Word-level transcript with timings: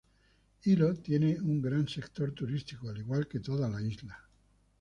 Hilo 0.63 0.95
tiene 0.95 1.39
un 1.39 1.61
gran 1.61 1.87
sector 1.87 2.31
turístico, 2.31 2.89
al 2.89 2.97
igual 2.97 3.27
que 3.27 3.39
toda 3.39 3.69
la 3.69 3.83
isla. 3.83 4.19